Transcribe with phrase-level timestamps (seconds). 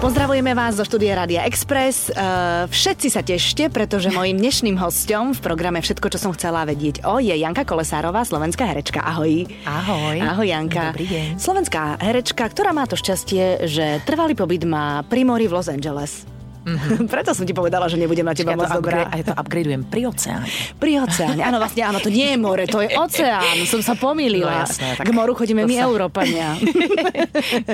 [0.00, 2.08] Pozdravujeme vás zo štúdia Radia Express.
[2.08, 7.04] Uh, všetci sa tešte, pretože mojim dnešným hostom v programe Všetko, čo som chcela vedieť
[7.04, 9.04] o, je Janka Kolesárová, slovenská herečka.
[9.04, 9.44] Ahoj.
[9.68, 10.16] Ahoj.
[10.16, 10.96] Ahoj, Janka.
[10.96, 11.28] Dobrý deň.
[11.36, 16.33] Slovenská herečka, ktorá má to šťastie, že trvalý pobyt má pri mori v Los Angeles.
[16.64, 17.06] Mm-hmm.
[17.12, 19.04] Preto som ti povedala, že nebudem na teba Ja moc to, dobrá.
[19.04, 20.48] upgra- a ja to upgradeujem pri oceáne.
[20.74, 21.40] Pri oceáne.
[21.40, 23.56] Áno, vlastne áno, to nie je more, to je oceán.
[23.64, 24.50] Som sa pomýlila.
[24.50, 26.48] No jasné, tak K moru chodíme to my, sa- Európania.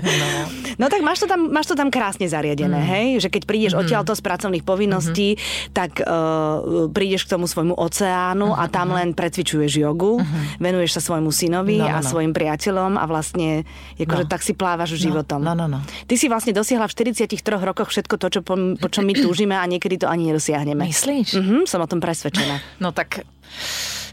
[0.01, 0.29] No.
[0.77, 2.89] No tak máš to tam, máš to tam krásne zariadené, mm.
[2.89, 3.07] hej?
[3.21, 3.81] Že keď prídeš mm.
[3.81, 5.41] odtiaľto z pracovných povinností, mm.
[5.71, 10.19] tak uh, prídeš k tomu svojmu oceánu a tam len precvičuješ jogu,
[10.57, 12.07] venuješ sa svojmu synovi No, no, a no.
[12.07, 13.63] svojim priateľom a vlastne
[13.97, 14.29] akože No.
[14.29, 15.41] tak si plávaš životom.
[15.41, 15.79] no, no, no.
[16.05, 19.55] Ty si vlastne dosiahla v 43 rokoch všetko to, čo po, po čom my túžime
[19.55, 20.89] a niekedy to ani nedosiahneme.
[20.89, 21.37] Myslíš?
[21.37, 22.81] Mhm, som o tom presvedčená.
[22.81, 23.23] No tak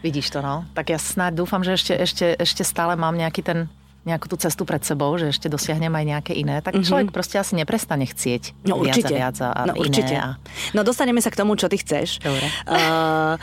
[0.04, 0.68] vidíš to, no.
[0.76, 3.60] Tak ja snáď dúfam, že ešte, ešte, ešte stále mám nejaký ten
[4.08, 7.60] nejakú tú cestu pred sebou, že ešte dosiahnem aj nejaké iné, tak človek proste asi
[7.60, 9.12] neprestane chcieť No viac určite.
[9.12, 9.80] a viac a, no, iné.
[9.84, 10.16] určite.
[10.16, 10.28] A...
[10.72, 12.24] No dostaneme sa k tomu, čo ty chceš.
[12.24, 12.48] Dobre.
[12.64, 13.36] Uh,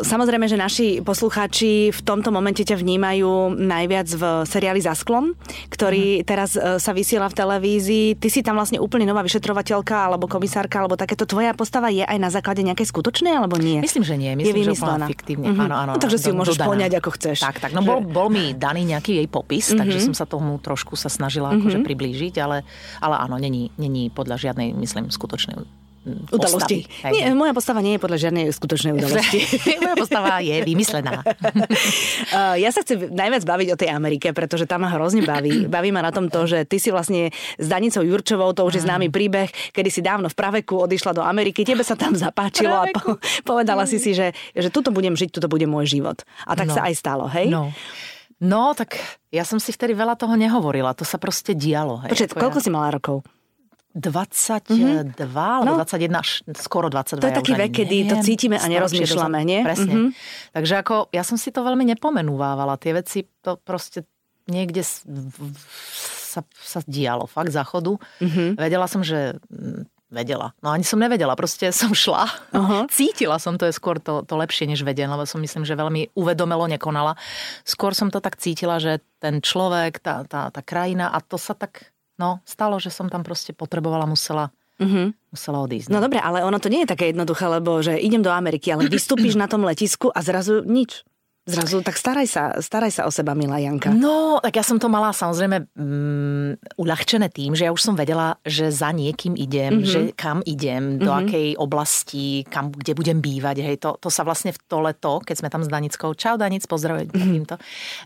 [0.00, 5.34] samozrejme, že naši poslucháči v tomto momente ťa vnímajú najviac v seriáli Za sklom,
[5.68, 8.06] ktorý teraz uh, sa vysiela v televízii.
[8.14, 12.16] Ty si tam vlastne úplne nová vyšetrovateľka alebo komisárka, alebo takéto tvoja postava je aj
[12.16, 13.78] na základe nejakej skutočnej, alebo nie?
[13.78, 14.30] Myslím, že nie.
[14.30, 14.94] je Myslím, že vymyslená.
[14.96, 15.46] úplne fiktívne.
[15.50, 15.60] Mhm.
[15.62, 15.92] Áno, áno.
[15.94, 16.68] No, takže si ju môžeš dodaná.
[16.70, 17.36] poňať, ako chceš.
[17.40, 17.70] Tak, tak.
[17.70, 19.78] No Že- bol, bol mi daný nejaký jej popis, Mhm.
[19.78, 22.62] takže som sa tomu trošku sa snažila akože priblížiť, ale,
[22.98, 26.86] ale áno, není, není podľa žiadnej, myslím, skutočnej mm, Udalosti.
[26.86, 27.02] postavy.
[27.02, 27.12] Hej.
[27.12, 29.38] Nie, moja postava nie je podľa žiadnej skutočnej udalosti.
[29.82, 31.20] Moja postava je vymyslená.
[32.26, 35.64] Uh, ja sa chcem najviac baviť o tej Amerike, pretože tam ma hrozne baví.
[35.74, 38.82] Baví ma na tom to, že ty si vlastne s Danicou Jurčovou, to už je
[38.82, 42.90] známy príbeh, kedy si dávno v praveku odišla do Ameriky, tebe sa tam zapáčilo a
[42.90, 46.26] po, povedala si si, že, že tuto budem žiť, tuto bude môj život.
[46.44, 46.74] A tak No.
[46.74, 47.46] sa aj stalo, hej?
[47.48, 47.70] No.
[48.36, 48.98] No, tak
[49.32, 50.92] ja som si vtedy veľa toho nehovorila.
[50.98, 52.04] To sa proste dialo.
[52.04, 52.36] Hej.
[52.36, 52.64] Koľko ja...
[52.64, 53.24] si mala rokov?
[53.96, 55.80] 22, alebo No.
[55.80, 57.16] 21, až skoro 22.
[57.16, 59.64] To je ja taký vek, kedy to cítime a nerozmýšľame, nie?
[59.64, 59.92] Presne.
[59.92, 60.08] Mhm.
[60.52, 62.76] Takže ako, ja som si to veľmi nepomenúvávala.
[62.76, 64.04] Tie veci to proste
[64.46, 67.96] niekde sa, sa dialo, fakt záchodu.
[68.20, 68.60] Mhm.
[68.60, 69.40] Vedela som, že...
[70.06, 70.54] Vedela.
[70.62, 72.30] No ani som nevedela, proste som šla.
[72.54, 72.86] Aha.
[72.94, 76.14] Cítila som, to je skôr to, to lepšie, než vedela, lebo som myslím, že veľmi
[76.14, 77.18] uvedomelo nekonala.
[77.66, 81.58] Skôr som to tak cítila, že ten človek, tá, tá, tá krajina a to sa
[81.58, 81.90] tak
[82.20, 85.16] no, stalo, že som tam proste potrebovala, musela, Mhm.
[85.32, 85.88] musela odísť.
[85.88, 88.92] No dobre, ale ono to nie je také jednoduché, lebo že idem do Ameriky, ale
[88.92, 91.00] vystúpiš na tom letisku a zrazu nič.
[91.46, 93.94] Zrazu, tak staraj sa, staraj sa o seba, milá Janka.
[93.94, 98.34] No, tak ja som to mala samozrejme mm, uľahčené tým, že ja už som vedela,
[98.42, 99.86] že za niekým idem, mm-hmm.
[99.86, 101.22] že kam idem, do mm-hmm.
[101.22, 103.62] akej oblasti, kam, kde budem bývať.
[103.62, 106.66] Hej, to, to sa vlastne v to leto, keď sme tam s Danickou, čau Danic,
[106.66, 107.46] pozdravujem mm-hmm.
[107.46, 107.56] to,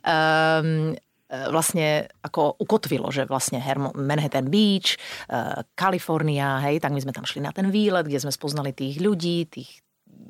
[0.04, 0.93] um,
[1.31, 3.63] vlastne ako ukotvilo, že vlastne
[3.95, 4.99] Manhattan Beach,
[5.31, 8.99] uh, Kalifornia, hej, tak my sme tam šli na ten výlet, kde sme spoznali tých
[8.99, 9.81] ľudí, tých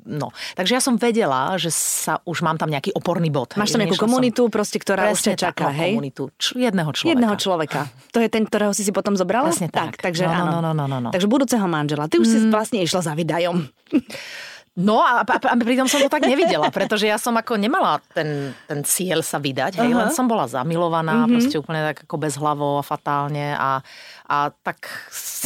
[0.01, 3.53] No, takže ja som vedela, že sa už mám tam nejaký oporný bod.
[3.53, 5.93] Máš tam nejakú nešla som- komunitu, proste, ktorá už ťa čaká, tak, hej?
[5.93, 6.23] komunitu.
[6.41, 7.13] Č- jedného človeka.
[7.13, 7.79] Jedného človeka.
[8.09, 9.53] To je ten, ktorého si si potom zobrala?
[9.53, 10.01] Presne tak.
[10.01, 10.49] takže No, no, áno.
[10.49, 11.09] no, no, no, no, no.
[11.13, 12.09] Takže budúceho manžela.
[12.09, 12.33] Ty už mm.
[12.33, 13.61] si vlastne išla za vydajom.
[14.81, 18.57] No a, a, a pritom som to tak nevidela, pretože ja som ako nemala ten,
[18.65, 21.33] ten cieľ sa vydať, hej, len som bola zamilovaná, mm-hmm.
[21.37, 23.85] proste úplne tak ako bezhlavo a fatálne a,
[24.25, 24.89] a tak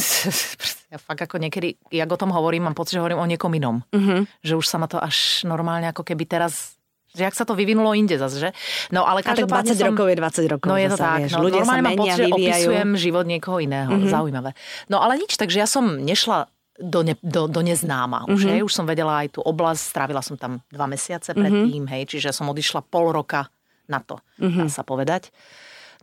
[0.92, 3.84] ja fakt ako niekedy, jak o tom hovorím, mám pocit, že hovorím o niekom inom.
[3.92, 4.20] Mm-hmm.
[4.40, 6.76] Že už sa ma to až normálne ako keby teraz
[7.16, 8.50] že jak sa to vyvinulo inde zase, že?
[8.92, 9.88] No ale A tak 20 každopádne som...
[9.88, 10.68] rokov je 20 rokov.
[10.68, 11.18] No je to tak.
[11.24, 11.32] Vieš.
[11.32, 13.88] No, Ľudia sa normálne mám menia, pocit, že opisujem život niekoho iného.
[13.88, 14.12] Mm-hmm.
[14.12, 14.50] Zaujímavé.
[14.92, 18.52] No ale nič, takže ja som nešla do, ne, do, do neznáma už, mm-hmm.
[18.56, 22.32] hej, už som vedela aj tú oblasť, strávila som tam dva mesiace predtým, hej, čiže
[22.36, 23.48] som odišla pol roka
[23.88, 24.64] na to, mm-hmm.
[24.64, 25.32] dá sa povedať.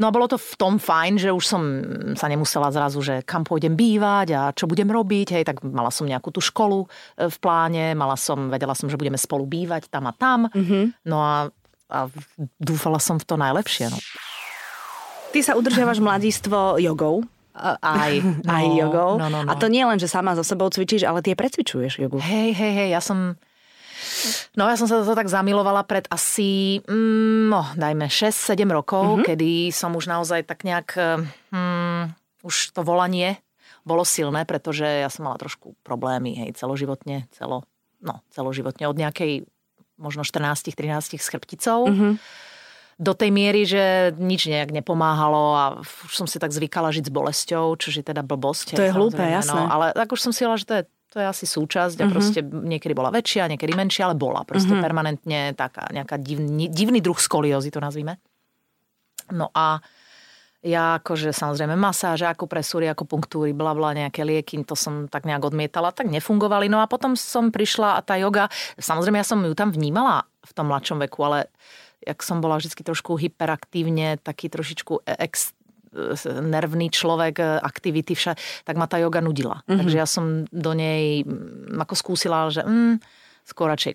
[0.01, 1.61] No a bolo to v tom fajn, že už som
[2.17, 6.09] sa nemusela zrazu, že kam pôjdem bývať a čo budem robiť, hej, tak mala som
[6.09, 10.09] nejakú tú školu e, v pláne, mala som, vedela som, že budeme spolu bývať tam
[10.09, 11.05] a tam, mm-hmm.
[11.05, 11.35] no a,
[11.93, 11.99] a
[12.57, 13.99] dúfala som v to najlepšie, no.
[15.33, 17.25] Ty sa udržiavaš mladíctvo jogou.
[17.53, 18.13] A- Aj,
[18.45, 19.11] no, aj jogou.
[19.21, 19.49] No, no, no.
[19.49, 22.17] A to nie len, že sama so sebou cvičíš, ale ty aj precvičuješ jogu.
[22.17, 23.37] Hej, hej, hej, ja som...
[24.53, 29.25] No ja som sa toho tak zamilovala pred asi, mm, no dajme 6-7 rokov, mm-hmm.
[29.25, 30.93] kedy som už naozaj tak nejak,
[31.49, 32.13] mm,
[32.43, 33.39] už to volanie
[33.87, 37.63] bolo silné, pretože ja som mala trošku problémy, hej, celoživotne, celo,
[38.03, 39.47] no, celoživotne od nejakej
[39.95, 41.87] možno 14-13 s chrbticou.
[41.87, 42.51] Mm-hmm
[43.01, 47.11] do tej miery, že nič nejak nepomáhalo a už som si tak zvykala žiť s
[47.13, 48.77] bolesťou, čo je teda blbosť.
[48.77, 49.61] To je hlúpe, samozrejme, jasné.
[49.61, 52.05] No, ale tak už som si hovorila, že to je, to je asi súčasť a
[52.09, 57.17] proste niekedy bola väčšia, niekedy menšia, ale bola proste permanentne taká nejaká divný, divný druh
[57.17, 58.17] skoliózy, to nazvime.
[59.29, 59.81] No a
[60.63, 65.91] Ja akože samozrejme masáže, akupresúry, akupunktúry, bla bla, nejaké lieky, to som tak nejak odmietala,
[65.91, 66.71] tak nefungovali.
[66.71, 68.47] No a potom som prišla a tá yoga,
[68.79, 71.51] samozrejme ja som ju tam vnímala v tom mladšom veku, ale
[72.03, 75.55] jak som bola vždy trošku hyperaktívne, taký trošičku ex,
[76.25, 78.33] nervný človek, aktivity, vša,
[78.65, 79.61] tak ma tá yoga nudila.
[79.63, 79.77] Mm-hmm.
[79.79, 81.21] Takže ja som do nej
[81.73, 82.99] ako skúsila, že mm,
[83.45, 83.93] skôr radšej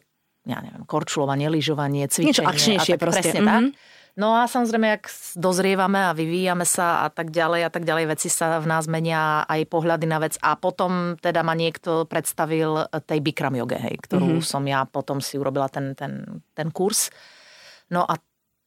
[0.49, 2.32] ja neviem, korčulovanie, lyžovanie, cvičenie.
[2.32, 3.20] Niečo akčnejšie a tak, proste.
[3.20, 3.69] Presne mm-hmm.
[3.76, 3.96] tak.
[4.19, 5.04] No a samozrejme, ak
[5.38, 9.46] dozrievame a vyvíjame sa a tak ďalej a tak ďalej, veci sa v nás menia
[9.46, 14.43] aj pohľady na vec a potom teda ma niekto predstavil tej Bikram joge, hej, ktorú
[14.43, 14.50] mm-hmm.
[14.50, 17.14] som ja potom si urobila ten, ten, ten kurz.
[17.88, 18.17] No a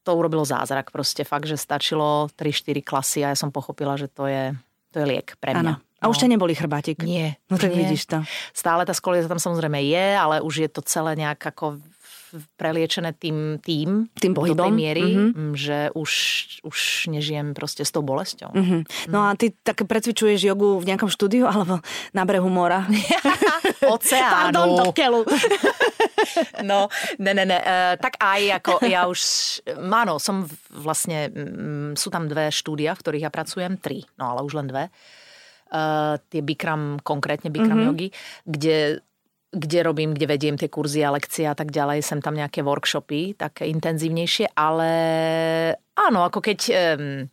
[0.02, 4.26] to urobilo zázrak proste fakt, že stačilo 3-4 klasy a ja som pochopila, že to
[4.26, 4.50] je,
[4.90, 5.78] to je liek pre mňa.
[5.78, 5.82] Ano.
[6.02, 7.06] A už ťa neboli chrbátik?
[7.06, 7.38] Nie.
[7.46, 7.86] No tak nie.
[7.86, 8.18] vidíš to.
[8.50, 11.78] Stále tá skolieza tam samozrejme je, ale už je to celé nejak ako
[12.56, 14.56] preliečené tým, tým, tým pohybom.
[14.56, 15.52] do tej miery, mm-hmm.
[15.52, 16.10] že už,
[16.64, 16.78] už
[17.12, 18.52] nežijem proste s tou bolesťou.
[18.52, 19.12] Mm-hmm.
[19.12, 21.84] No a ty tak precvičuješ jogu v nejakom štúdiu alebo
[22.16, 22.88] na brehu mora?
[23.94, 24.52] Oceánu.
[24.54, 25.20] Pardon, do keľu.
[26.70, 26.88] no,
[27.18, 27.58] ne, ne, ne.
[27.58, 29.20] Uh, tak aj ako ja už,
[29.76, 34.46] áno, som vlastne, um, sú tam dve štúdia, v ktorých ja pracujem, tri, no ale
[34.46, 34.84] už len dve.
[35.72, 37.88] Uh, tie Bikram, konkrétne Bikram mm-hmm.
[37.96, 38.08] jogy,
[38.44, 38.76] kde
[39.52, 43.36] kde robím, kde vediem tie kurzy a lekcie a tak ďalej, sem tam nejaké workshopy,
[43.36, 44.90] také intenzívnejšie, ale
[45.92, 46.58] áno, ako keď...
[46.96, 47.28] Um,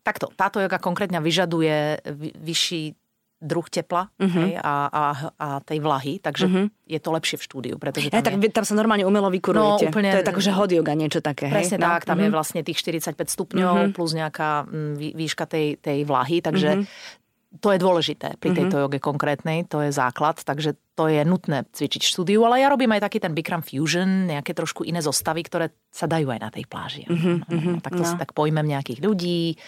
[0.00, 2.00] takto, táto joga konkrétne vyžaduje
[2.40, 2.96] vyšší
[3.40, 4.36] druh tepla uh-huh.
[4.36, 5.04] hej, a, a,
[5.40, 6.66] a tej vlahy, takže uh-huh.
[6.84, 7.74] je to lepšie v štúdiu.
[7.80, 8.52] Pretože tam, ja, tak, je...
[8.52, 9.88] tam sa normálne umelo vykurujete.
[9.88, 11.48] No, úplne, to je tak, že hot yoga, niečo také.
[11.48, 11.84] Presne hej?
[11.88, 12.08] tak, no?
[12.12, 12.28] tam uh-huh.
[12.28, 13.96] je vlastne tých 45 stupňov uh-huh.
[13.96, 14.68] plus nejaká
[15.16, 17.18] výška tej, tej vlahy, takže uh-huh
[17.58, 18.86] to je dôležité pri tejto mm-hmm.
[18.86, 22.94] joge konkrétnej, to je základ, takže to je nutné cvičiť v štúdiu, ale ja robím
[22.94, 26.64] aj taký ten Bikram Fusion, nejaké trošku iné zostavy, ktoré sa dajú aj na tej
[26.70, 27.10] pláži.
[27.10, 27.36] Mm-hmm.
[27.50, 28.08] No, no, tak to no.
[28.08, 29.58] si tak pojmem nejakých ľudí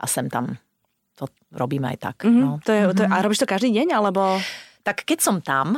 [0.00, 0.56] a sem tam
[1.20, 2.16] to robím aj tak.
[2.24, 2.40] Mm-hmm.
[2.40, 2.62] No.
[2.64, 4.40] To je, to je, a robíš to každý deň, alebo?
[4.86, 5.76] Tak keď som tam,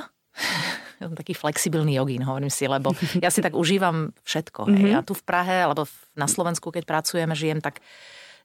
[1.03, 4.71] som taký flexibilný jogín, hovorím si, lebo ja si tak užívam všetko.
[4.71, 4.83] Mm-hmm.
[4.87, 4.93] Hej.
[4.95, 7.83] A tu v Prahe, alebo na Slovensku, keď pracujeme, žijem, tak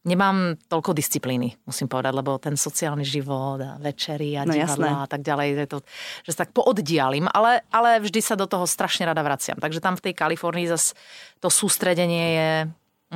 [0.05, 5.07] nemám toľko disciplíny, musím povedať, lebo ten sociálny život a večery a no, divadla a
[5.09, 5.77] tak ďalej, že, to,
[6.23, 9.57] že sa tak pooddialim, ale, ale vždy sa do toho strašne rada vraciam.
[9.57, 10.93] Takže tam v tej Kalifornii zase
[11.41, 12.49] to sústredenie je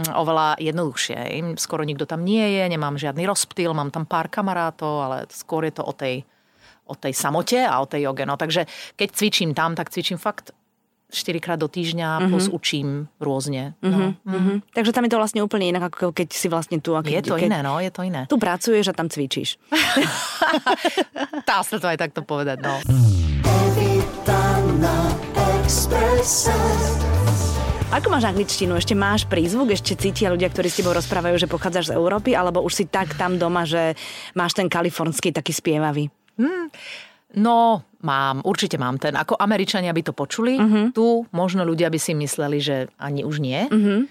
[0.01, 1.17] mm, oveľa jednoduchšie.
[1.61, 5.77] Skoro nikto tam nie je, nemám žiadny rozptýl, mám tam pár kamarátov, ale skôr je
[5.77, 6.25] to o tej,
[6.89, 8.25] o tej samote a o tej joge.
[8.25, 8.65] No, takže
[8.97, 10.57] keď cvičím tam, tak cvičím fakt
[11.09, 12.29] 4 krát do týždňa mm-hmm.
[12.29, 13.73] plus učím rôzne.
[13.81, 13.89] No.
[13.89, 14.11] Mm-hmm.
[14.29, 14.57] Mm-hmm.
[14.77, 16.93] Takže tam je to vlastne úplne inak, ako keď si vlastne tu.
[16.93, 18.29] Keď, je to keď, iné, no, je to iné.
[18.29, 19.57] Tu pracuješ a tam cvičíš.
[21.49, 22.77] Dá sa to aj takto povedať, no.
[27.89, 28.77] Ako máš angličtinu?
[28.77, 29.73] Ešte máš prízvuk?
[29.73, 32.37] Ešte cítia ľudia, ktorí s tebou rozprávajú, že pochádzaš z Európy?
[32.37, 33.97] Alebo už si tak tam doma, že
[34.37, 36.13] máš ten kalifornský taký spievavý?
[36.37, 36.69] Hmm.
[37.33, 39.15] No, mám, určite mám ten.
[39.15, 40.95] Ako Američania by to počuli, uh-huh.
[40.95, 43.67] tu možno ľudia by si mysleli, že ani už nie.
[43.67, 44.07] Uh-huh.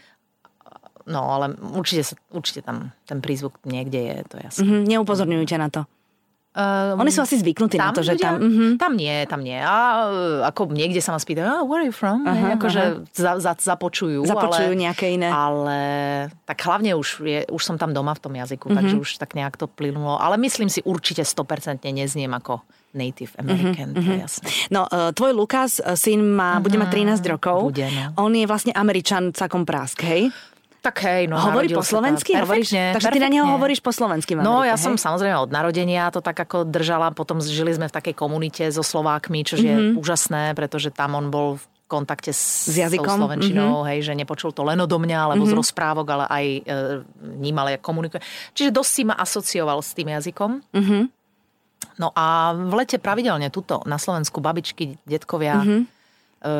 [1.09, 4.63] No, ale určite, určite tam ten prízvuk niekde je, to jasné.
[4.65, 4.83] Uh-huh.
[4.85, 5.81] Neupozorňujú ťa na to?
[6.59, 8.43] Um, Oni sú asi zvyknutí na to, že ľudia, tam...
[8.43, 8.71] Uh-huh.
[8.75, 9.63] Tam nie, tam nie.
[9.63, 12.27] A uh, ako niekde sa ma spýtajú, oh, where are you from?
[12.27, 13.15] Uh-huh, akože uh-huh.
[13.15, 14.27] za, za, započujú.
[14.27, 15.31] Započujú ale, nejaké iné.
[15.31, 15.79] Ale
[16.51, 18.75] tak hlavne už, je, už som tam doma v tom jazyku, uh-huh.
[18.75, 20.19] takže už tak nejak to plynulo.
[20.19, 24.03] Ale myslím si určite 100% nezniem ako Native American, mm-hmm.
[24.03, 24.25] to je mhm.
[24.27, 24.49] jasné.
[24.75, 26.67] No, uh, tvoj Lukas, uh, syn má, uh-huh.
[26.67, 26.91] bude mať
[27.23, 27.71] 13 rokov.
[27.71, 28.19] Bude, no.
[28.19, 30.35] On je vlastne Američan cakom prásk, hej?
[30.79, 32.39] Tak hej, no Hovorí po slovensky?
[32.39, 33.15] Hovoríš, takže perfektne.
[33.19, 34.87] ty na neho hovoríš po slovensky No ja hej?
[34.87, 38.87] som samozrejme od narodenia to tak ako držala, potom žili sme v takej komunite so
[38.87, 39.67] Slovákmi, čo mm-hmm.
[39.67, 39.95] je mhm.
[39.99, 43.17] úžasné, pretože tam on bol v kontakte s, s jazykom.
[43.17, 43.89] slovenčinou, mm-hmm.
[43.97, 45.57] hej, že nepočul to len odo mňa, alebo mm-hmm.
[45.57, 46.61] z rozprávok, ale aj e,
[47.41, 48.21] vnímal, jak komunikuje.
[48.53, 50.61] Čiže dosť si ma asocioval s tým jazykom.
[50.69, 51.03] Mm-hmm.
[51.99, 55.65] No a v lete pravidelne tuto na Slovensku babičky, detkovia.
[55.65, 55.81] Mm-hmm.
[56.45, 56.53] E,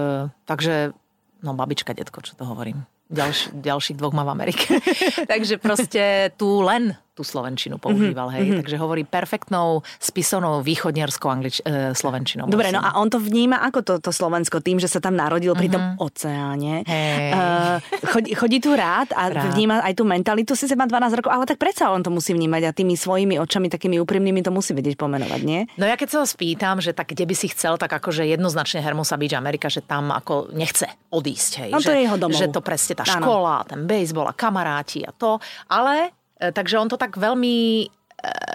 [0.49, 0.97] takže,
[1.45, 2.89] no babička, detko, čo to hovorím.
[3.09, 4.85] Ďalš, ďalších dvoch má v Amerike.
[5.33, 8.39] takže proste tu len tú slovenčinu používal, mm-hmm.
[8.39, 8.47] hej.
[8.47, 8.61] Mm-hmm.
[8.63, 12.47] Takže hovorí perfektnou spisovnou východniarskou anglič- e, slovenčinou.
[12.47, 15.59] Dobre, no a on to vníma ako to, to Slovensko tým, že sa tam narodil
[15.59, 15.63] mm-hmm.
[15.67, 15.95] pri tom mhm.
[15.99, 16.75] oceáne.
[16.87, 17.35] Hey.
[17.35, 19.59] Uh, chodí, chodí tu rád a rád.
[19.59, 22.63] vníma aj tú mentalitu, si má 12 rokov, ale tak predsa on to musí vnímať
[22.69, 25.67] a tými svojimi očami, takými úprimnými to musí vedieť pomenovať, nie?
[25.81, 28.85] No ja keď sa ho spýtam, že tak kde by si chcel, tak akože jednoznačne
[28.85, 31.71] Hermosa Beach, Amerika, že tam ako nechce odísť, hej.
[31.73, 32.39] No to že, je jeho domov.
[32.39, 35.41] Že to presne tá škola, ten baseball a kamaráti a to,
[35.73, 37.87] ale takže on to tak veľmi e,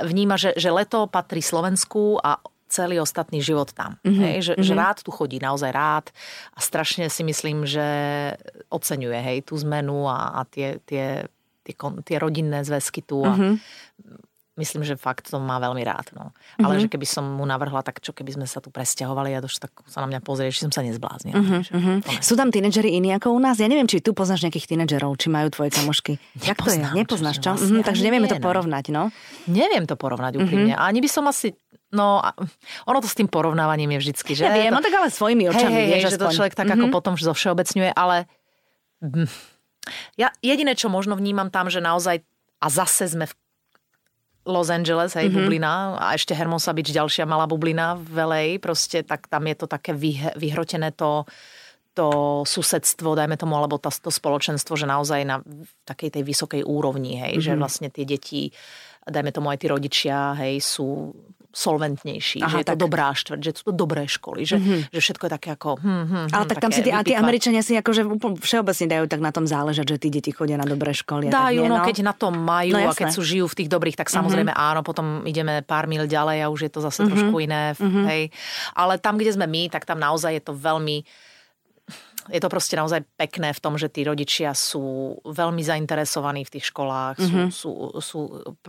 [0.07, 2.39] vníma, že, že leto patrí Slovensku a
[2.71, 4.01] celý ostatný život tam.
[4.01, 4.23] Mm-hmm.
[4.25, 4.65] Hej, že, mm-hmm.
[4.65, 6.09] že rád tu chodí, naozaj rád
[6.57, 7.85] a strašne si myslím, že
[8.73, 11.29] oceňuje hej, tú zmenu a, a tie, tie
[11.63, 13.55] tie, tie rodinné zväzky tu a mm-hmm
[14.53, 16.13] myslím, že fakt to má veľmi rád.
[16.13, 16.29] No.
[16.61, 16.81] Ale mm-hmm.
[16.85, 19.73] že keby som mu navrhla, tak čo keby sme sa tu presťahovali a doš, tak
[19.89, 21.41] sa na mňa pozrie, či som sa nezbláznila.
[21.41, 21.61] Mm-hmm.
[21.73, 21.97] Mm-hmm.
[22.21, 23.57] Sú tam tínedžeri iní ako u nás?
[23.57, 26.21] Ja neviem, či tu poznáš nejakých tínedžerov, či majú tvoje kamošky.
[26.49, 26.85] Jak to je?
[26.93, 27.57] Nepoznáš, čo?
[27.57, 27.65] čo?
[27.65, 29.09] Mm-hmm, takže nevieme to porovnať, no?
[29.49, 30.77] Neviem to porovnať úprimne.
[30.77, 30.89] Mm-hmm.
[30.89, 31.57] Ani by som asi
[31.93, 32.25] No,
[32.89, 34.49] ono to s tým porovnávaním je vždycky, že?
[34.49, 34.81] Ja viem, to...
[34.81, 36.89] no tak ale svojimi očami, hej, vieš, že to človek tak mm-hmm.
[36.89, 38.25] ako potom zovšeobecňuje, ale
[40.17, 42.25] ja jediné, čo možno vnímam tam, že naozaj
[42.63, 43.35] a zase sme v
[44.43, 45.39] Los Angeles, hej, mm-hmm.
[45.39, 49.65] bublina a ešte Hermosa Beach, ďalšia malá bublina v LA, proste tak tam je to
[49.71, 51.23] také vy, vyhrotené to,
[51.95, 52.07] to
[52.43, 55.39] susedstvo, dajme tomu, alebo to, to spoločenstvo, že naozaj na
[55.87, 57.47] takej tej vysokej úrovni, hej, mm-hmm.
[57.47, 57.59] že mhm.
[57.63, 58.51] vlastne tie deti,
[59.07, 61.15] dajme tomu aj tí rodičia, hej, sú
[61.53, 62.73] solventnejší, Aha, že je tak.
[62.73, 64.89] to dobrá štvrť, že sú to dobré školy, že, mm-hmm.
[64.89, 65.77] že všetko je také ako...
[65.77, 68.09] Hm, hm, Ale hm, tak tam si tí, a tí Američania si akože
[68.41, 71.29] všeobecne dajú tak na tom záležať, že tí deti chodia na dobré školy.
[71.29, 73.55] Dajú, tak nie, no, no keď na to majú no, a keď sú žijú v
[73.61, 74.69] tých dobrých, tak samozrejme mm-hmm.
[74.73, 77.11] áno, potom ideme pár mil ďalej a už je to zase mm-hmm.
[77.13, 77.77] trošku iné.
[77.77, 78.05] Mm-hmm.
[78.09, 78.23] Hej.
[78.73, 81.05] Ale tam, kde sme my, tak tam naozaj je to veľmi
[82.29, 86.69] je to proste naozaj pekné v tom, že tí rodičia sú veľmi zainteresovaní v tých
[86.71, 87.47] školách, mm-hmm.
[87.51, 88.19] sú, sú, sú,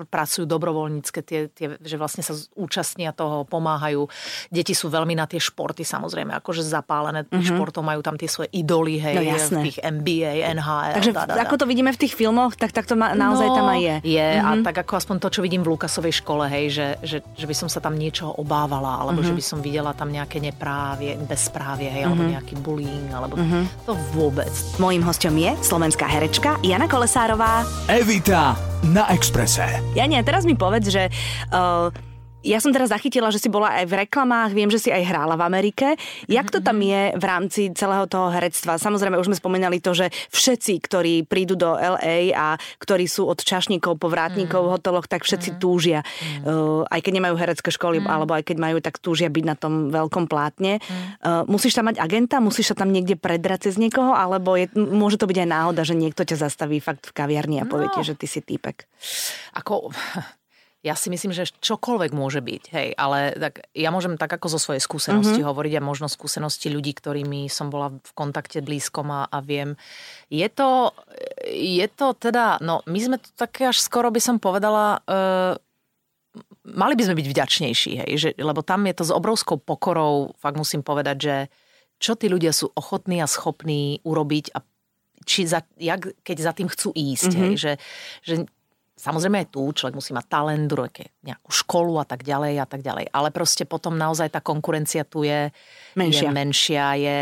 [0.09, 4.07] pracujú dobrovoľnícke, tie, tie, že vlastne sa účastnia toho, pomáhajú.
[4.51, 7.55] Deti sú veľmi na tie športy samozrejme, akože zapálené mm-hmm.
[7.55, 10.95] športov, majú tam tie svoje idoly, hej, no, tých NBA, NHL.
[10.99, 11.43] Takže dá, dá, dá.
[11.47, 13.97] ako to vidíme v tých filmoch, tak, tak to ma, naozaj no, tam aj je.
[14.17, 14.47] Je mm-hmm.
[14.47, 14.65] a mhm.
[14.65, 17.69] tak ako aspoň to, čo vidím v Lukasovej škole, hej, že, že, že by som
[17.69, 19.35] sa tam niečoho obávala, alebo mm-hmm.
[19.35, 22.11] že by som videla tam nejaké neprávie, bezprávie, hej, mm-hmm.
[22.11, 23.65] alebo nejaký bullying, alebo Mm-hmm.
[23.85, 24.49] To vôbec.
[24.81, 27.69] Mojím hostom je slovenská herečka Jana Kolesárová.
[27.93, 28.57] Evita
[28.89, 29.85] na Exprese.
[29.93, 31.13] Jania, teraz mi povedz, že
[31.53, 31.93] uh,
[32.45, 35.35] ja som teraz zachytila, že si bola aj v reklamách, viem, že si aj hrála
[35.41, 35.97] v Amerike.
[36.29, 38.77] Jak to tam je v rámci celého toho herectva?
[38.77, 43.41] Samozrejme, už sme spomínali to, že všetci, ktorí prídu do LA a ktorí sú od
[43.41, 46.05] čašníkov po vrátnikov v hoteloch, tak všetci túžia.
[46.45, 49.89] Uh, aj keď nemajú herecké školy, alebo aj keď majú, tak túžia byť na tom
[49.89, 50.85] veľkom plátne.
[51.25, 52.45] Uh, musíš tam mať agenta?
[52.45, 54.13] Musíš sa tam niekde predrať cez niekoho?
[54.13, 57.65] Alebo je, môže to byť aj náhoda, že niekto ťa zastaví fakt v kaviarni a
[57.65, 58.05] povie no.
[58.05, 58.85] že ty si týpek?
[59.57, 59.89] Ako
[60.85, 64.61] ja si myslím, že čokoľvek môže byť, hej, ale tak ja môžem tak ako zo
[64.61, 65.49] svojej skúsenosti mm-hmm.
[65.49, 69.81] hovoriť a možno skúsenosti ľudí, ktorými som bola v kontakte blízkom a, a viem.
[70.29, 70.93] Je to,
[71.49, 75.57] je to teda, no my sme tu také až skoro by som povedala, uh,
[76.69, 80.61] mali by sme byť vďačnejší, hej, že, lebo tam je to s obrovskou pokorou, fakt
[80.61, 81.37] musím povedať, že
[81.97, 84.61] čo tí ľudia sú ochotní a schopní urobiť a
[85.25, 87.33] či za, jak, keď za tým chcú ísť.
[87.33, 87.45] Mm-hmm.
[87.49, 87.73] Hej, že,
[88.21, 88.35] že
[88.95, 90.71] Samozrejme aj tu človek musí mať talent,
[91.27, 93.11] nejakú školu a tak ďalej a tak ďalej.
[93.11, 95.51] Ale proste potom naozaj tá konkurencia tu je
[95.99, 97.17] menšia, je, menšia, je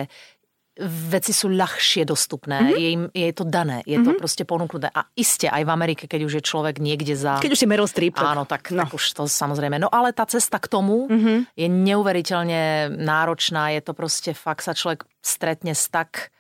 [0.89, 2.81] veci sú ľahšie dostupné, mm-hmm.
[2.81, 4.09] je, im, je to dané, je mm-hmm.
[4.09, 4.89] to proste ponúknuté.
[4.89, 7.37] A iste aj v Amerike, keď už je človek niekde za...
[7.45, 8.17] Keď už si Meryl Streep.
[8.17, 8.81] Áno, tak, no.
[8.81, 9.77] tak už to samozrejme.
[9.77, 11.57] No ale tá cesta k tomu mm-hmm.
[11.57, 16.33] je neuveriteľne náročná, je to proste fakt sa človek stretne s tak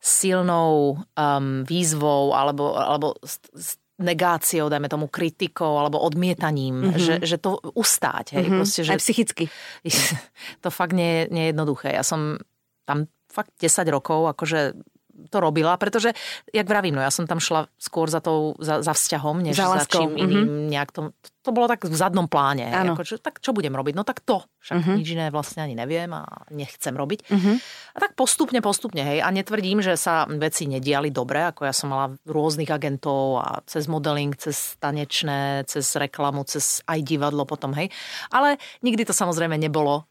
[0.00, 6.98] silnou um, výzvou alebo, alebo s, s negáciou, dajme tomu kritikou alebo odmietaním, mm-hmm.
[6.98, 8.36] že, že to ustáť.
[8.36, 8.58] Hej, mm-hmm.
[8.58, 9.44] proste, že, Aj psychicky.
[10.62, 11.94] To fakt nie, nie je jednoduché.
[11.94, 12.42] Ja som
[12.84, 14.76] tam fakt 10 rokov akože
[15.30, 16.12] to robila, pretože,
[16.50, 19.68] jak vravím, no ja som tam šla skôr za, tou, za, za vzťahom, než za,
[19.68, 20.46] za čím iným.
[20.48, 20.68] Mm-hmm.
[20.72, 21.00] Nejak to,
[21.42, 22.68] to bolo tak v zadnom pláne.
[22.70, 23.94] Ako, že, tak čo budem robiť?
[23.96, 24.44] No tak to.
[24.62, 24.96] Však mm-hmm.
[24.96, 27.28] nič iné vlastne ani neviem a nechcem robiť.
[27.28, 27.56] Mm-hmm.
[27.92, 29.18] A tak postupne, postupne, hej.
[29.20, 33.90] A netvrdím, že sa veci nediali dobre, ako ja som mala rôznych agentov a cez
[33.90, 37.90] modeling, cez tanečné, cez reklamu, cez aj divadlo potom, hej.
[38.30, 40.06] Ale nikdy to samozrejme nebolo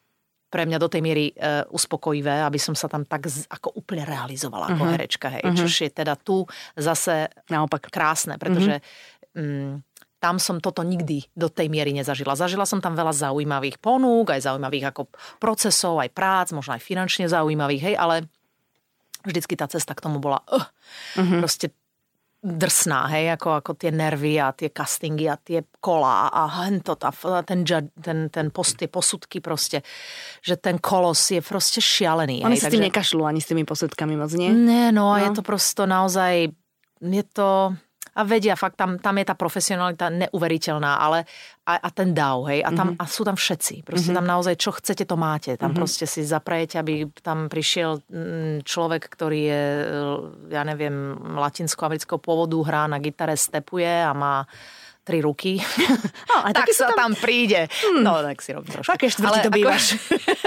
[0.52, 4.04] pre mňa do tej miery uh, uspokojivé, aby som sa tam tak z, ako úplne
[4.04, 4.76] realizovala uh-huh.
[4.76, 4.92] ako mhm.
[4.92, 5.28] herečka.
[5.32, 5.44] Hej.
[5.48, 5.58] Uh-huh.
[5.64, 6.44] Čož je teda tu
[6.76, 9.80] zase naopak krásne, pretože uh-huh.
[9.80, 9.80] um,
[10.22, 12.38] tam som toto nikdy do tej miery nezažila.
[12.38, 15.10] Zažila som tam veľa zaujímavých ponúk, aj zaujímavých ako
[15.42, 18.30] procesov, aj prác, možno aj finančne zaujímavých, hej, ale
[19.26, 20.68] vždycky tá cesta k tomu bola uh,
[21.18, 21.42] uh-huh.
[21.42, 21.74] proste
[22.42, 27.14] drsná, hej, ako, ako tie nervy a tie castingy a tie kolá a hento, tá,
[27.46, 27.62] ten,
[28.02, 29.86] ten, ten post, tie posudky proste,
[30.42, 32.42] že ten kolos je proste šialený.
[32.42, 32.74] Oni hej, si takže...
[32.82, 34.50] tým nekašľú ani s tými posudkami moc, nie?
[34.50, 35.22] Nie, no, no.
[35.22, 36.50] je to prosto naozaj,
[36.98, 37.78] je to
[38.22, 41.26] a vedia, fakt tam, tam je tá profesionalita neuveriteľná, ale
[41.66, 43.02] a, a ten dav, hej, a, tam, mm-hmm.
[43.02, 43.82] a sú tam všetci.
[43.82, 44.18] Proste mm-hmm.
[44.22, 45.58] tam naozaj, čo chcete, to máte.
[45.58, 45.78] Tam mm-hmm.
[45.82, 49.64] proste si zaprajete, aby tam prišiel mm, človek, ktorý je,
[50.54, 54.46] ja neviem, latinsko-amerického pôvodu, hrá na gitare, stepuje a má
[55.02, 55.58] tri ruky,
[56.28, 57.66] No, a tak sa sú tam príde.
[57.96, 58.90] No, tak si robím trošku.
[58.92, 59.84] Aké štvrti to ako- bývaš?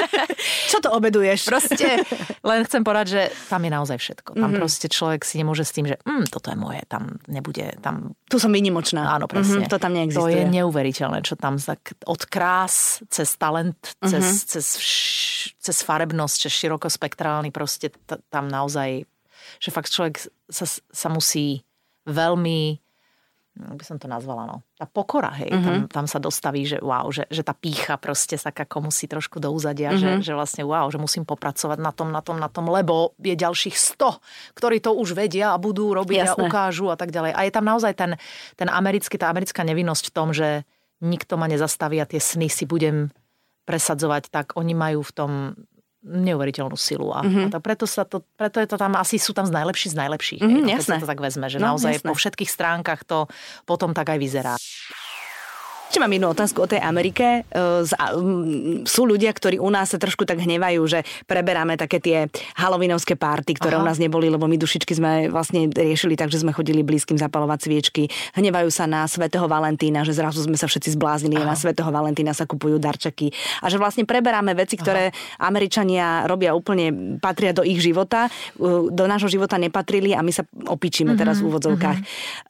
[0.71, 1.45] Čo to obeduješ?
[1.45, 2.01] Proste
[2.41, 4.31] len chcem povedať, že tam je naozaj všetko.
[4.31, 4.47] Tam Mhm.
[4.47, 4.61] mm-hmm.
[4.61, 8.37] proste človek si nemôže s tým, že mm, toto je moje, tam nebude, tam Tu
[8.37, 9.11] som výnimočná.
[9.11, 9.65] Áno, presne.
[9.65, 10.35] Mhm, to tam To neexistuje.
[10.37, 12.75] je neuveriteľné, čo tam za, od krás,
[13.09, 15.23] cez talent, cez, cez, vš-
[15.57, 19.03] cez farebnosť, cez širokospektrálny, proste t- tam naozaj,
[19.57, 21.65] že fakt človek sa, sa musí
[22.05, 22.84] veľmi
[23.55, 24.67] by som to nazvala, no.
[24.75, 25.63] Tá pokora, hej, Mhm.
[25.63, 29.39] tam, tam sa dostaví, že wow, že, že tá pícha proste sa ako musí trošku
[29.39, 29.99] do úzadia, Mhm.
[29.99, 33.39] že, že vlastne wow, že musím popracovať na tom, na tom, na tom, lebo je
[33.39, 34.19] ďalších 100,
[34.59, 36.35] ktorí to už vedia a budú robiť Jasné.
[36.35, 37.31] a ukážu a tak ďalej.
[37.31, 38.19] A je tam naozaj ten,
[38.59, 40.67] ten americký, tá americká nevinnosť v tom, že
[40.99, 43.15] nikto ma nezastaví a tie sny si budem
[43.65, 45.31] presadzovať, tak oni majú v tom
[46.05, 47.11] neuveriteľnú silu.
[47.11, 47.49] A, mm-hmm.
[47.49, 49.99] a to, preto, sa to, preto je to tam, asi sú tam z najlepších z
[49.99, 50.41] najlepších.
[50.45, 50.97] Hej, keď jasné.
[51.01, 52.09] sa to tak vezme, že No, naozaj jasné.
[52.09, 53.25] po všetkých stránkach to
[53.65, 54.55] potom tak aj vyzerá.
[55.95, 57.47] Ešte mám jednu otázku o tej Amerike.
[57.55, 57.87] E,
[58.83, 62.27] Sú ľudia, ktorí u nás sa trošku tak hnevajú, že preberáme také tie
[62.59, 63.87] halloweenovské párty, ktoré Aha.
[63.87, 67.71] u nás neboli, lebo my dušičky sme vlastne riešili tak, že sme chodili blízkym zapalovať
[67.71, 68.11] sviečky.
[68.35, 72.35] Hnevajú sa na svätého Valentína, že zrazu sme sa všetci zbláznili a na svätého Valentína
[72.35, 73.31] sa kupujú darčeky.
[73.63, 76.91] A že vlastne preberáme veci, ktoré Američania robia úplne,
[77.23, 78.27] patria do ich života,
[78.59, 81.99] e, do nášho života nepatrili a my sa opičíme teraz v úvodzovkách.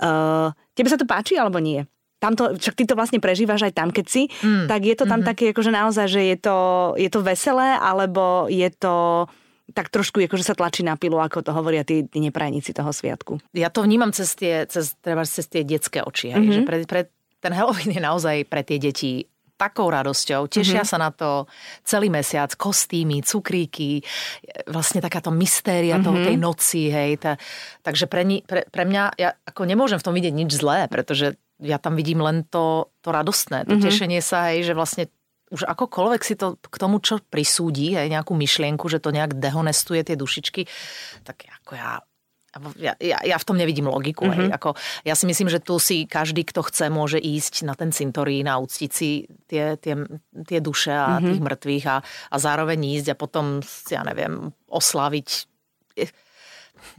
[0.01, 1.87] Uh, Tebe sa to páči alebo nie?
[2.25, 4.65] Tamto, však ty to vlastne prežívaš aj tam, keď si, mm.
[4.65, 5.29] tak je to tam mm-hmm.
[5.29, 6.57] také, akože naozaj, že je to,
[6.97, 9.29] je to veselé, alebo je to
[9.77, 13.41] tak trošku, akože sa tlačí na pilu, ako to hovoria tí, tí neprajníci toho sviatku.
[13.57, 16.33] Ja to vnímam cez tie, cez, treba, cez tie detské oči.
[16.33, 16.37] Mhm.
[16.37, 16.53] mm-hmm.
[16.53, 17.01] že pre, pre,
[17.45, 20.89] ten Halloween je naozaj pre tie deti takou radosťou, tešia Mhm.
[20.89, 20.91] mm-hmm.
[20.91, 21.47] sa na to
[21.87, 24.03] celý mesiac, kostýmy, cukríky,
[24.67, 26.05] vlastne takáto mystéria Mhm.
[26.05, 27.23] toho tej noci, hej.
[27.23, 27.39] Tá,
[27.87, 31.39] takže pre, ni, pre, pre mňa, ja ako nemôžem v tom vidieť nič zlé, pretože
[31.63, 33.83] ja tam vidím len to, to radostné, to Mhm.
[33.83, 33.85] mm-hmm.
[33.87, 35.05] tešenie sa, hej, že vlastne
[35.55, 40.03] už akokoľvek si to k tomu, čo prisúdi, hej, nejakú myšlienku, že to nejak dehonestuje
[40.03, 40.67] tie dušičky,
[41.23, 42.03] tak ako ja
[42.79, 44.31] ja, ja, ja v tom nevidím logiku.
[44.31, 44.47] Mm-hmm.
[44.47, 44.55] Hej.
[44.55, 48.47] Ako, ja si myslím, že tu si každý, kto chce, môže ísť na ten cintorín
[48.47, 49.95] a uctiť si tie, tie,
[50.47, 51.31] tie duše a mm-hmm.
[51.35, 53.59] tých mŕtvych a, a zároveň ísť a potom,
[53.91, 55.29] ja neviem, oslaviť.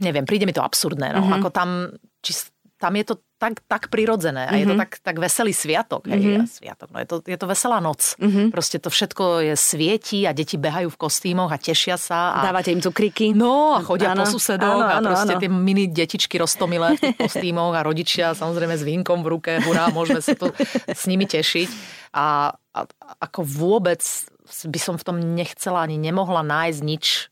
[0.04, 1.16] Neviem, príde mi to absurdné.
[1.16, 1.24] No.
[1.24, 1.36] Mm-hmm.
[1.40, 1.88] Ako tam,
[2.20, 2.36] či,
[2.76, 4.60] tam je to tak, tak prirodzené a mm-hmm.
[4.60, 6.08] je to tak, tak veselý sviatok.
[6.08, 6.48] Hej, mm-hmm.
[6.48, 8.16] sviatok no, je, to, je to veselá noc.
[8.16, 8.48] Mm-hmm.
[8.48, 12.40] Proste to všetko je svieti a deti behajú v kostýmoch a tešia sa.
[12.40, 12.48] A...
[12.48, 13.36] Dávate im cukriky?
[13.36, 15.42] No, a chodia Áno, po susedoch áno, a áno, proste áno.
[15.44, 19.92] tie mini detičky roztomilé v tých kostýmoch a rodičia samozrejme s vínkom v ruke, hurá,
[19.92, 20.48] môžeme sa tu
[20.88, 21.68] s nimi tešiť.
[22.16, 22.80] A, a
[23.20, 24.00] ako vôbec
[24.46, 27.28] by som v tom nechcela ani nemohla nájsť nič,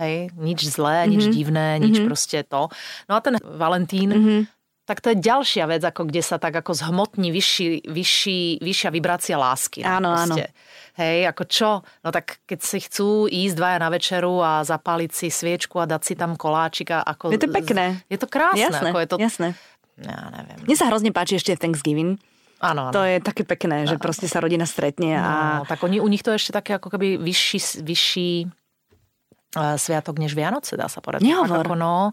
[0.00, 1.32] hej, nič zlé, nič Mhm.
[1.34, 2.72] divné, nič proste to.
[3.10, 4.48] No a ten Valentín,
[4.92, 9.40] tak to je ďalšia vec, ako kde sa tak ako zhmotní vyšší, vyšší, vyššia vibrácia
[9.40, 9.80] lásky.
[9.80, 10.36] no, Áno, áno.
[10.36, 10.52] proste.
[11.00, 11.70] Hej, ako čo?
[12.04, 16.02] No tak keď si chcú ísť dvaja na večeru a zapáliť si sviečku a dať
[16.04, 17.00] si tam koláčika.
[17.00, 18.04] Ako Je to pekné.
[18.12, 18.68] Je to krásne.
[18.68, 19.16] Jasné, ako je to...
[19.16, 19.48] jasné.
[19.96, 20.60] Ja neviem.
[20.68, 22.20] Mne sa hrozne páči ešte Thanksgiving.
[22.60, 22.92] Áno, áno.
[22.92, 26.20] To je také pekné, že proste sa rodina stretne a No, tak oni, u nich
[26.20, 28.30] to je ešte také ako keby vyšší, vyšší
[29.56, 31.24] uh, sviatok než Vianoce, dá sa povedať.
[31.24, 31.64] Nehovor.
[31.64, 32.12] Tak ako, no,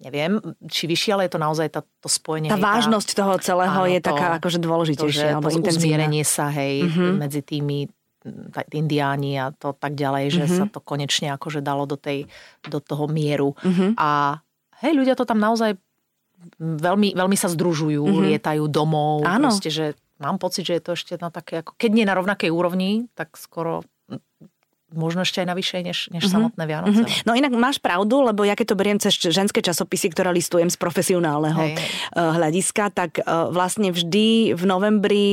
[0.00, 2.48] neviem, či vyšší, ale je to naozaj tá, to spojenie.
[2.48, 5.60] tá hej, vážnosť toho celého áno, je to- taká akože to, že dôležitejšia alebo to
[6.24, 7.12] sa, hej, mm-hmm.
[7.16, 7.78] medzi tými
[8.50, 10.52] tá- indiáni a to tak ďalej, že Mhm.
[10.54, 12.28] sa to konečne akože dalo do, tej,
[12.64, 13.56] do toho mieru.
[13.60, 13.96] Mhm.
[13.96, 14.40] A
[14.80, 15.76] hej, ľudia to tam naozaj
[16.58, 18.20] veľmi, veľmi sa združujú, Mhm.
[18.26, 19.24] lietajú domov.
[19.24, 19.48] Áno.
[19.48, 19.86] Proste, že
[20.16, 23.36] mám pocit, že je to ešte na také, ako, keď nie na rovnakej úrovni, tak
[23.36, 23.84] skoro
[24.92, 26.30] možno ešte aj na vyššej než, než Mhm.
[26.30, 27.00] samotné Vianoce.
[27.00, 27.22] Mhm.
[27.22, 30.76] No inak máš pravdu, lebo ja keď to beriem cez ženské časopisy, ktoré listujem z
[30.76, 31.88] profesionálneho Hej, hej.
[32.10, 35.26] eh, hľadiska, tak eh, vlastne vždy v novembri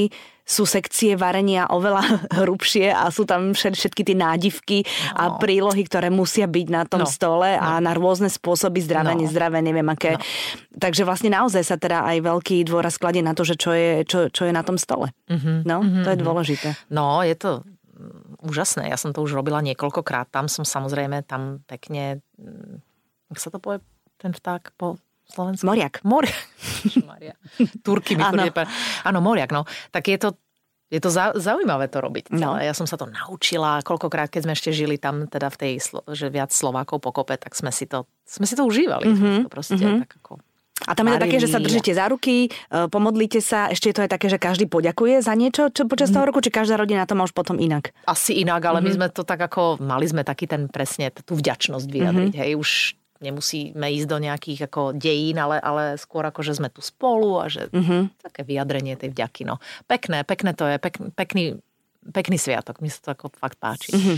[0.43, 2.08] sú sekcie varenia oveľa
[2.39, 4.78] hrubšie a sú tam všet- všetky tie nádivky
[5.12, 5.36] a No.
[5.36, 7.06] prílohy, ktoré musia byť na tom No.
[7.06, 9.20] stole a na rôzne spôsoby zdravé, No.
[9.20, 10.15] nezdravé, neviem aké.
[10.72, 14.30] Takže vlastne naozaj sa teda aj veľký dôraz kladie na to, že čo je, čo,
[14.30, 15.12] čo je na tom stole.
[15.28, 15.67] Mhm.
[15.67, 16.70] No, to je dôležité.
[16.88, 17.67] No, je to
[18.41, 18.89] úžasné.
[18.89, 20.29] Ja som to už robila niekoľkokrát.
[20.29, 22.81] Tam som samozrejme tam pekne, mm,
[23.33, 23.81] jak sa to povie,
[24.17, 24.97] ten vták po
[25.29, 25.67] slovensku?
[25.67, 26.01] Moriak.
[26.05, 27.38] Moriak.
[27.86, 28.69] Turky mi pa-
[29.03, 29.67] Áno, moriak, no.
[29.91, 30.29] Tak je to,
[30.88, 32.31] je to zau- zaujímavé to robiť.
[32.31, 32.55] No.
[32.55, 33.83] Ja som sa to naučila.
[33.83, 35.73] Koľkokrát, keď sme ešte žili tam, teda v tej,
[36.15, 39.12] že viac Slovákov pokope, tak sme si to, sme si to užívali.
[39.12, 39.38] Mm-hmm.
[39.45, 40.07] To proste mhm.
[40.07, 40.39] tak ako...
[40.88, 43.95] A tam je to také, že sa držíte za ruky, e, pomodlíte sa, ešte je
[44.00, 47.04] to aj také, že každý poďakuje za niečo čo počas toho roku, či každá rodina
[47.04, 47.91] to má už potom inak.
[48.08, 48.88] Asi inak, ale Mhm.
[48.88, 48.97] mm-hmm.
[48.97, 52.34] my sme to tak ako, mali sme taký ten presne, tú vďačnosť vyjadriť.
[52.34, 52.43] Mm-hmm.
[52.47, 52.69] Hej, už
[53.21, 57.50] nemusíme ísť do nejakých ako dejín, ale, ale skôr ako, že sme tu spolu a
[57.50, 58.13] že uh-huh.
[58.21, 59.41] také vyjadrenie tej vďaky.
[59.50, 59.58] No.
[59.89, 61.58] Pekné, pekné to je, pek, pekný,
[62.13, 63.89] pekný sviatok, mi sa to ako fakt páči.
[63.93, 64.17] Uh-huh.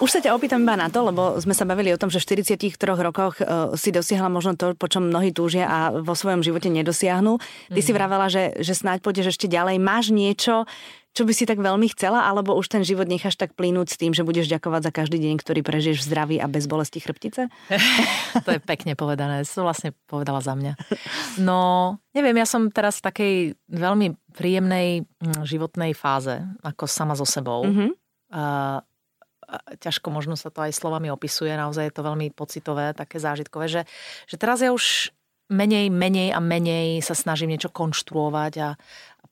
[0.00, 2.48] Už sa ťa opýtam iba na to, lebo sme sa bavili o tom, že v
[2.48, 2.72] 43
[3.04, 7.36] rokoch uh, si dosiahla možno to, po čom mnohí túžia a vo svojom živote nedosiahnu.
[7.68, 7.84] Ty mm.
[7.84, 9.76] si vravela, že, že snáď pôjdeš ešte ďalej.
[9.76, 10.64] Máš niečo,
[11.10, 14.14] čo by si tak veľmi chcela, alebo už ten život necháš tak plynúť s tým,
[14.14, 17.50] že budeš ďakovať za každý deň, ktorý prežiješ v zdraví a bez bolesti chrbtice?
[18.46, 20.78] to je pekne povedané, to vlastne povedala za mňa.
[21.42, 23.34] No, neviem, ja som teraz v takej
[23.68, 27.66] veľmi príjemnej mm, životnej fáze, ako sama so sebou.
[27.66, 27.90] Mm-hmm.
[28.30, 28.78] Uh,
[29.82, 33.82] ťažko možno sa to aj slovami opisuje, naozaj je to veľmi pocitové, také zážitkové, že,
[34.30, 35.10] že teraz ja už
[35.50, 38.68] menej, menej a menej sa snažím niečo konštruovať a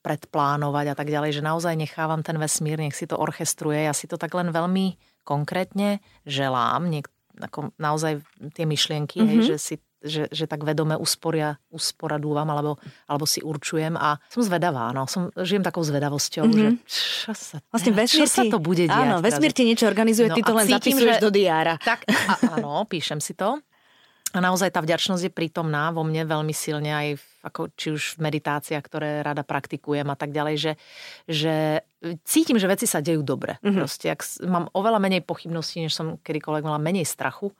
[0.02, 3.86] predplánovať a tak ďalej, že naozaj nechávam ten vesmír, nech si to orchestruje.
[3.86, 8.22] Ja si to tak len veľmi konkrétne želám, niek- ako naozaj
[8.54, 9.30] tie myšlienky, mm-hmm.
[9.30, 9.48] hej, mhm.
[9.54, 12.78] že si že, že tak vedome usporia, usporadúvam alebo,
[13.10, 15.10] alebo si určujem a som zvedavá, no.
[15.10, 16.86] Som, žijem takou zvedavosťou, mm-hmm.
[16.86, 18.94] že čo sa, vlastne vesmír čo sa to bude diať.
[18.94, 21.74] Áno, vesmír ti niečo organizuje, no, ty to len cítim, zapisuješ že, do diára.
[21.82, 23.58] Tak, a, áno, píšem si to.
[24.36, 28.20] A naozaj tá vďačnosť je prítomná vo mne veľmi silne aj v, ako, či už
[28.20, 30.72] v meditáciách, ktoré rada praktikujem a tak ďalej, že,
[31.24, 31.54] že
[32.28, 33.56] cítim, že veci sa dejú dobre.
[33.64, 33.74] Mm-hmm.
[33.80, 37.56] Proste, ak mám oveľa menej pochybností, než som kedykoľvek mala menej strachu,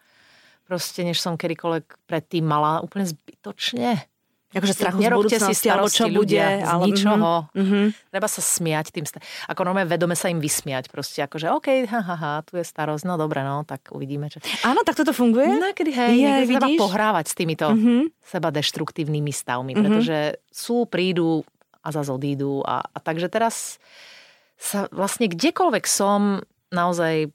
[0.68, 4.04] proste, než som kedykoľvek predtým mala úplne zbytočne.
[4.48, 6.40] Akože strachu z budúcnosti, alebo čo bude.
[6.40, 6.64] Ale...
[6.64, 7.52] Z ničoho.
[7.52, 7.85] Mm-hmm.
[8.09, 9.04] Treba sa smiať tým.
[9.04, 10.88] Sta- ako normálne vedome sa im vysmiať.
[10.88, 14.33] Proste akože OK, ha, ha, ha, tu je starosť, no dobre, no, tak uvidíme.
[14.33, 14.40] Čo...
[14.64, 15.52] Áno, tak toto funguje?
[15.52, 18.00] No, kedy, hej, je, niekedy treba pohrávať s týmito mm-hmm.
[18.24, 19.85] seba deštruktívnymi stavmi, mm-hmm.
[19.85, 21.44] pretože sú, prídu
[21.85, 22.64] a zase odídu.
[22.64, 23.76] A, a takže teraz
[24.57, 26.40] sa vlastne kdekoľvek som,
[26.72, 27.28] naozaj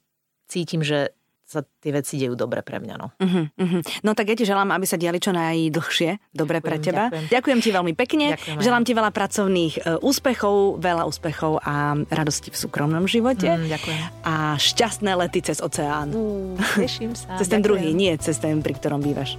[0.50, 1.14] cítim, že
[1.54, 2.94] sa tie veci dejú dobre pre mňa.
[2.98, 3.80] No, uh-huh, uh-huh.
[4.02, 7.04] no tak ja ti želám, aby sa diali čo najdlhšie dobre ďakujem, pre teba.
[7.08, 7.30] Ďakujem.
[7.30, 8.86] ďakujem ti veľmi pekne, ďakujem, želám aj.
[8.86, 13.46] ti veľa pracovných e, úspechov, veľa úspechov a radosti v súkromnom živote.
[13.46, 14.00] Mm, ďakujem.
[14.26, 16.10] A šťastné lety cez oceán.
[16.10, 17.36] Mm, teším sa.
[17.40, 17.64] cez ten ďakujem.
[17.64, 19.38] druhý, nie cez ten, pri ktorom bývaš.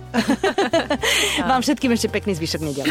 [1.50, 2.88] Vám všetkým ešte pekný zvyšok nedel.